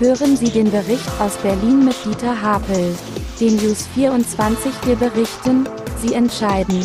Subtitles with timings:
[0.00, 2.96] Hören Sie den Bericht aus Berlin mit Dieter Hapel.
[3.40, 5.68] Den News 24 wir berichten,
[5.98, 6.80] Sie entscheiden.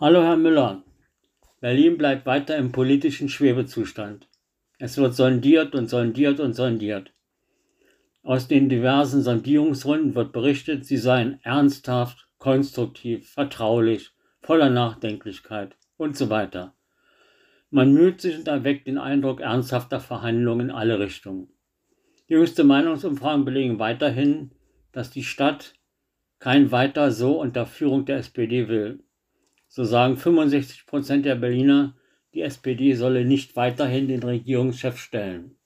[0.00, 0.82] Hallo Herr Müller.
[1.60, 4.26] Berlin bleibt weiter im politischen Schwebezustand.
[4.78, 7.12] Es wird sondiert und sondiert und sondiert.
[8.22, 14.13] Aus den diversen Sondierungsrunden wird berichtet, sie seien ernsthaft, konstruktiv, vertraulich,
[14.44, 16.74] voller Nachdenklichkeit und so weiter.
[17.70, 21.48] Man müht sich und erweckt den Eindruck ernsthafter Verhandlungen in alle Richtungen.
[22.26, 24.52] Jüngste Meinungsumfragen belegen weiterhin,
[24.92, 25.74] dass die Stadt
[26.38, 29.02] kein weiter so unter Führung der SPD will.
[29.66, 31.96] So sagen 65 Prozent der Berliner,
[32.34, 35.56] die SPD solle nicht weiterhin den Regierungschef stellen.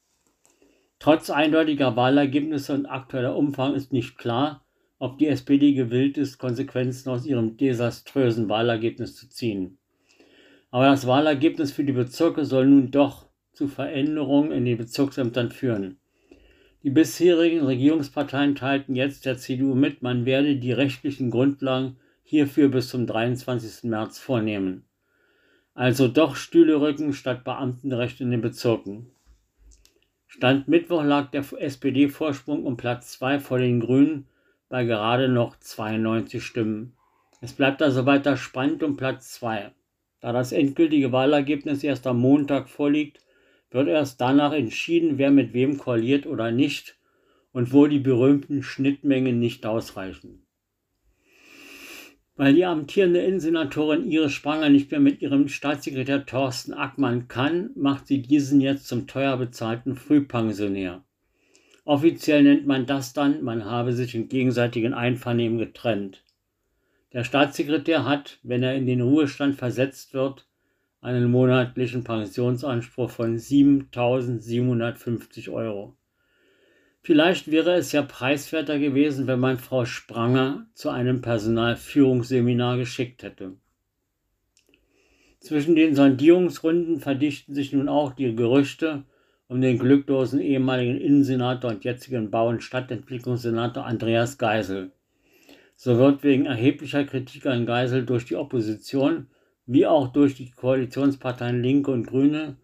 [1.00, 4.64] Trotz eindeutiger Wahlergebnisse und aktueller Umfang ist nicht klar,
[4.98, 9.78] ob die SPD gewillt ist, Konsequenzen aus ihrem desaströsen Wahlergebnis zu ziehen.
[10.70, 15.98] Aber das Wahlergebnis für die Bezirke soll nun doch zu Veränderungen in den Bezirksämtern führen.
[16.82, 22.88] Die bisherigen Regierungsparteien teilten jetzt der CDU mit, man werde die rechtlichen Grundlagen hierfür bis
[22.88, 23.84] zum 23.
[23.90, 24.84] März vornehmen.
[25.74, 29.10] Also doch Stühle rücken statt Beamtenrecht in den Bezirken.
[30.26, 34.26] Stand Mittwoch lag der SPD-Vorsprung um Platz 2 vor den Grünen
[34.68, 36.94] bei gerade noch 92 Stimmen.
[37.40, 39.72] Es bleibt also weiter spannend um Platz 2.
[40.20, 43.20] Da das endgültige Wahlergebnis erst am Montag vorliegt,
[43.70, 46.98] wird erst danach entschieden, wer mit wem koaliert oder nicht
[47.52, 50.44] und wo die berühmten Schnittmengen nicht ausreichen.
[52.36, 58.06] Weil die amtierende Innensenatorin Iris Spranger nicht mehr mit ihrem Staatssekretär Thorsten Ackmann kann, macht
[58.06, 61.04] sie diesen jetzt zum teuer bezahlten Frühpensionär.
[61.88, 66.22] Offiziell nennt man das dann, man habe sich in gegenseitigen Einvernehmen getrennt.
[67.14, 70.46] Der Staatssekretär hat, wenn er in den Ruhestand versetzt wird,
[71.00, 75.96] einen monatlichen Pensionsanspruch von 7.750 Euro.
[77.00, 83.56] Vielleicht wäre es ja preiswerter gewesen, wenn man Frau Spranger zu einem Personalführungsseminar geschickt hätte.
[85.40, 89.04] Zwischen den Sondierungsrunden verdichten sich nun auch die Gerüchte
[89.48, 94.92] um den glücklosen ehemaligen Innensenator und jetzigen Bau- und Stadtentwicklungssenator Andreas Geisel.
[95.74, 99.28] So wird wegen erheblicher Kritik an Geisel durch die Opposition
[99.66, 102.56] wie auch durch die Koalitionsparteien Linke und Grüne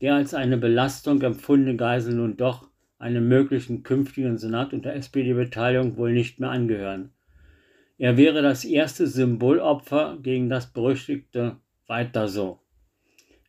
[0.00, 2.68] der als eine Belastung empfundene Geisel nun doch
[2.98, 7.10] einem möglichen künftigen Senat unter SPD-Beteiligung wohl nicht mehr angehören.
[7.96, 11.56] Er wäre das erste Symbolopfer gegen das berüchtigte
[11.86, 12.60] Weiter so.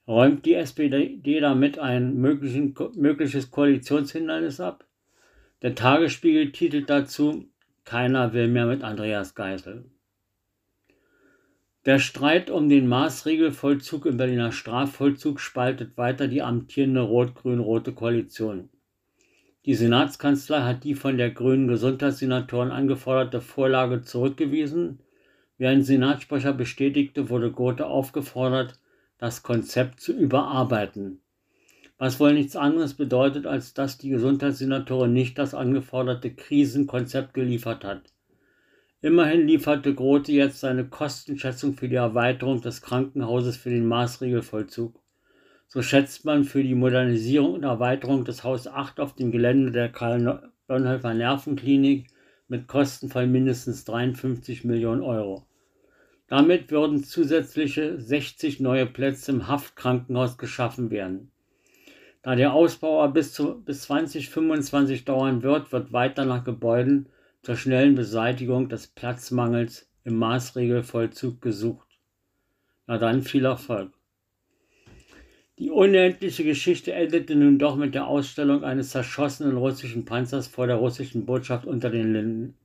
[0.09, 4.83] Räumt die SPD damit ein mögliches Koalitionshindernis ab?
[5.61, 7.45] Der Tagesspiegel titelt dazu,
[7.85, 9.85] keiner will mehr mit Andreas Geisel.
[11.85, 18.69] Der Streit um den Maßregelvollzug im Berliner Strafvollzug spaltet weiter die amtierende rot-grün-rote Koalition.
[19.67, 25.01] Die Senatskanzlei hat die von der grünen Gesundheitssenatorin angeforderte Vorlage zurückgewiesen.
[25.59, 28.79] Wie ein Senatssprecher bestätigte, wurde Gothe aufgefordert,
[29.19, 31.21] das Konzept zu überarbeiten.
[31.97, 38.13] Was wohl nichts anderes bedeutet, als dass die Gesundheitssenatorin nicht das angeforderte Krisenkonzept geliefert hat.
[39.01, 44.97] Immerhin lieferte Grote jetzt seine Kostenschätzung für die Erweiterung des Krankenhauses für den Maßregelvollzug.
[45.67, 49.89] So schätzt man für die Modernisierung und Erweiterung des Haus 8 auf dem Gelände der
[49.89, 52.07] Karl-Bonhoeffer Nervenklinik
[52.47, 55.48] mit Kosten von mindestens 53 Millionen Euro.
[56.29, 61.31] Damit würden zusätzliche 60 neue Plätze im Haftkrankenhaus geschaffen werden.
[62.21, 67.07] Da der Ausbau bis, zu, bis 2025 dauern wird, wird weiter nach Gebäuden
[67.41, 71.87] zur schnellen Beseitigung des Platzmangels im Maßregelvollzug gesucht.
[72.85, 73.91] Na dann viel Erfolg.
[75.57, 80.77] Die unendliche Geschichte endete nun doch mit der Ausstellung eines zerschossenen russischen Panzers vor der
[80.77, 82.57] russischen Botschaft unter den Linden.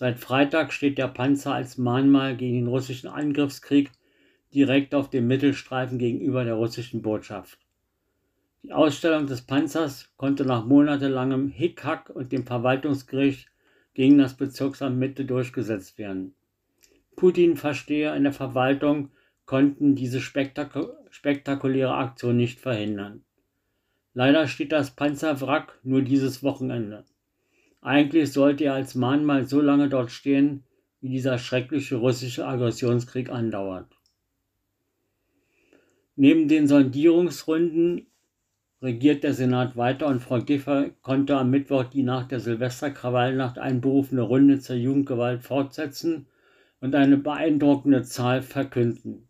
[0.00, 3.90] Seit Freitag steht der Panzer als Mahnmal gegen den russischen Angriffskrieg
[4.54, 7.58] direkt auf dem Mittelstreifen gegenüber der russischen Botschaft.
[8.62, 13.50] Die Ausstellung des Panzers konnte nach monatelangem Hickhack und dem Verwaltungsgericht
[13.92, 16.34] gegen das Bezirksamt Mitte durchgesetzt werden.
[17.16, 19.10] Putin-Versteher in der Verwaltung
[19.44, 23.22] konnten diese spektaku spektakuläre Aktion nicht verhindern.
[24.14, 27.04] Leider steht das Panzerwrack nur dieses Wochenende.
[27.80, 30.64] Eigentlich sollte er als Mahnmal so lange dort stehen,
[31.00, 33.96] wie dieser schreckliche russische Aggressionskrieg andauert.
[36.16, 38.06] Neben den Sondierungsrunden
[38.82, 44.22] regiert der Senat weiter und Frau Giffer konnte am Mittwoch die nach der Silvesterkrawallnacht einberufene
[44.22, 46.26] Runde zur Jugendgewalt fortsetzen
[46.80, 49.28] und eine beeindruckende Zahl verkünden.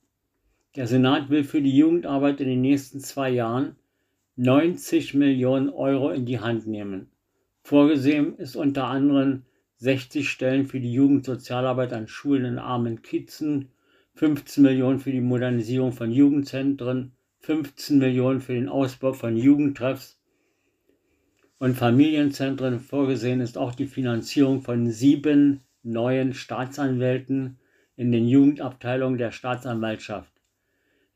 [0.77, 3.77] Der Senat will für die Jugendarbeit in den nächsten zwei Jahren
[4.37, 7.11] 90 Millionen Euro in die Hand nehmen.
[7.63, 9.45] Vorgesehen ist unter anderem
[9.77, 13.71] 60 Stellen für die Jugendsozialarbeit an Schulen in armen Kitzen,
[14.15, 20.21] 15 Millionen für die Modernisierung von Jugendzentren, 15 Millionen für den Ausbau von Jugendtreffs
[21.59, 22.81] und Familienzentren.
[22.81, 27.59] Vorgesehen ist auch die Finanzierung von sieben neuen Staatsanwälten
[27.97, 30.33] in den Jugendabteilungen der Staatsanwaltschaft.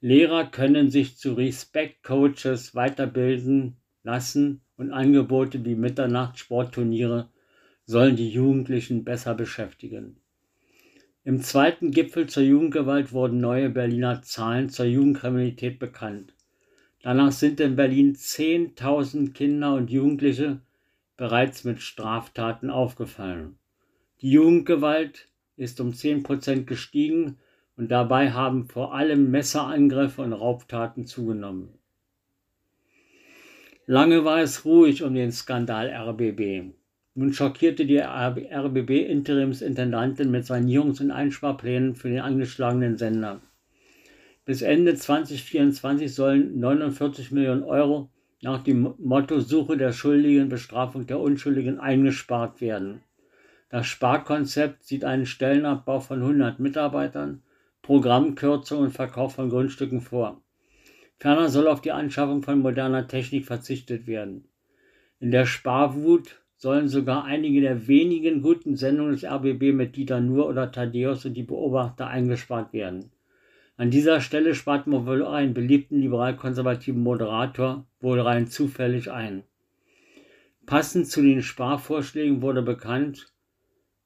[0.00, 7.28] Lehrer können sich zu Respect Coaches weiterbilden lassen und Angebote wie Mitternachtssportturniere
[7.86, 10.16] sollen die Jugendlichen besser beschäftigen.
[11.22, 16.34] Im zweiten Gipfel zur Jugendgewalt wurden neue Berliner Zahlen zur Jugendkriminalität bekannt.
[17.02, 20.60] Danach sind in Berlin 10.000 Kinder und Jugendliche
[21.16, 23.58] bereits mit Straftaten aufgefallen.
[24.20, 27.38] Die Jugendgewalt ist um 10% gestiegen
[27.76, 31.68] und dabei haben vor allem Messerangriffe und Raubtaten zugenommen.
[33.86, 36.72] Lange war es ruhig um den Skandal RBB.
[37.14, 43.42] Nun schockierte die RBB-Interimsintendantin mit Sanierungs- und Einsparplänen für den angeschlagenen Sender.
[44.46, 48.08] Bis Ende 2024 sollen 49 Millionen Euro
[48.40, 53.02] nach dem Motto Suche der Schuldigen, Bestrafung der Unschuldigen eingespart werden.
[53.68, 57.42] Das Sparkonzept sieht einen Stellenabbau von 100 Mitarbeitern,
[57.82, 60.40] Programmkürzung und Verkauf von Grundstücken vor.
[61.18, 64.48] Ferner soll auf die Anschaffung von moderner Technik verzichtet werden.
[65.20, 70.48] In der Sparwut sollen sogar einige der wenigen guten Sendungen des RBB mit Dieter Nuhr
[70.48, 73.10] oder Thaddeus und die Beobachter eingespart werden.
[73.76, 79.42] An dieser Stelle spart man wohl einen beliebten liberal-konservativen Moderator wohl rein zufällig ein.
[80.64, 83.32] Passend zu den Sparvorschlägen wurde bekannt,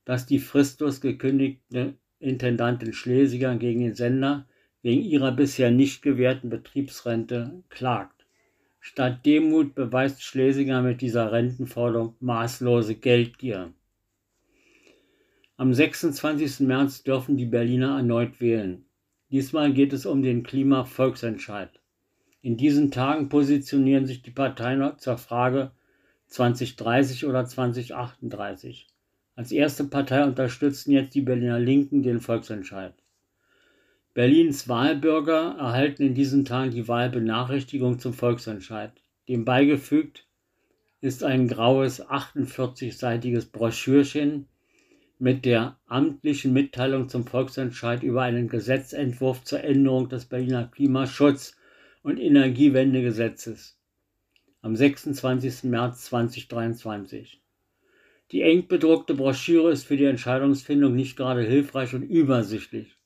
[0.05, 4.47] dass die fristlos gekündigte Intendantin Schlesinger gegen den Sender
[4.89, 8.25] wegen ihrer bisher nicht gewährten Betriebsrente klagt.
[8.81, 13.75] Statt Demut beweist Schlesinger mit dieser Rentenforderung maßlose Geldgier.
[15.59, 16.61] Am 26.
[16.61, 18.87] März dürfen die Berliner erneut wählen.
[19.31, 21.69] Diesmal geht es um den Klimavolksentscheid.
[22.41, 25.73] In diesen Tagen positionieren sich die Parteien zur Frage
[26.29, 28.87] 2030 oder 2038.
[29.37, 32.95] Als erste Partei unterstützen jetzt die Berliner Linken den Volksentscheid.
[34.19, 38.91] Berlins Wahlbürger erhalten in diesen Tagen die Wahlbenachrichtigung zum Volksentscheid.
[39.29, 40.27] Dem beigefügt
[41.01, 44.49] ist ein graues 48-seitiges Broschürchen
[45.21, 51.55] mit der amtlichen Mitteilung zum Volksentscheid über einen Gesetzentwurf zur Änderung des Berliner Klimaschutz-
[52.03, 53.79] und Energiewendegesetzes
[54.63, 55.63] am 26.
[55.71, 57.41] März 2023.
[58.33, 62.98] Die eng bedruckte Broschüre ist für die Entscheidungsfindung nicht gerade hilfreich und übersichtlich.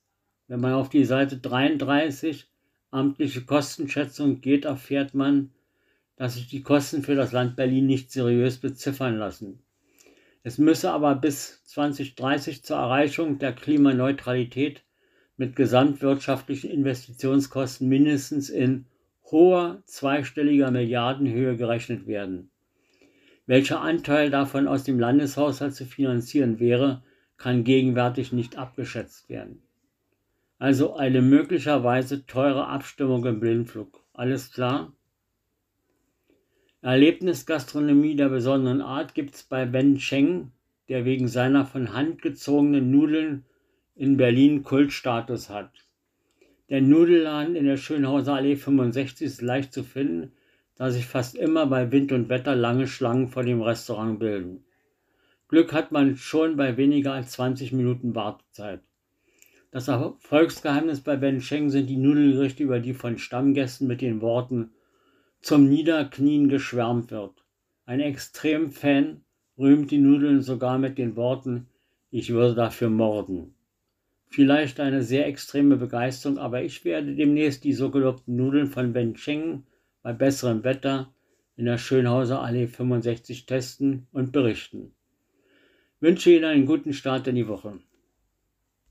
[0.48, 2.46] Wenn man auf die Seite 33
[2.90, 5.50] amtliche Kostenschätzung geht, erfährt man,
[6.16, 9.60] dass sich die Kosten für das Land Berlin nicht seriös beziffern lassen.
[10.42, 14.82] Es müsse aber bis 2030 zur Erreichung der Klimaneutralität
[15.36, 18.86] mit gesamtwirtschaftlichen Investitionskosten mindestens in
[19.30, 22.50] hoher zweistelliger Milliardenhöhe gerechnet werden.
[23.46, 27.02] Welcher Anteil davon aus dem Landeshaushalt zu finanzieren wäre,
[27.38, 29.62] kann gegenwärtig nicht abgeschätzt werden.
[30.62, 34.00] Also eine möglicherweise teure Abstimmung im Blindflug.
[34.12, 34.92] Alles klar?
[36.82, 40.52] Erlebnisgastronomie der besonderen Art gibt es bei Ben Cheng,
[40.88, 43.44] der wegen seiner von Hand gezogenen Nudeln
[43.96, 45.72] in Berlin Kultstatus hat.
[46.68, 50.30] Der Nudelladen in der Schönhauser Allee 65 ist leicht zu finden,
[50.76, 54.64] da sich fast immer bei Wind und Wetter lange Schlangen vor dem Restaurant bilden.
[55.48, 58.82] Glück hat man schon bei weniger als 20 Minuten Wartezeit.
[59.72, 64.72] Das Erfolgsgeheimnis bei Ben Sheng sind die Nudelgerichte, über die von Stammgästen mit den Worten
[65.40, 67.42] zum Niederknien geschwärmt wird.
[67.86, 69.22] Ein Extremfan
[69.56, 71.68] rühmt die Nudeln sogar mit den Worten
[72.10, 73.54] Ich würde dafür morden.
[74.28, 79.14] Vielleicht eine sehr extreme Begeisterung, aber ich werde demnächst die so gelobten Nudeln von Ben
[79.14, 79.64] Cheng
[80.02, 81.14] bei besserem Wetter
[81.56, 84.92] in der Schönhauser Allee 65 testen und berichten.
[85.96, 87.78] Ich wünsche Ihnen einen guten Start in die Woche.